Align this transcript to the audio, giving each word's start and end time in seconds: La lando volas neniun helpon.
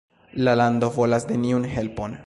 La 0.47 0.55
lando 0.59 0.89
volas 0.97 1.29
neniun 1.33 1.71
helpon. 1.77 2.19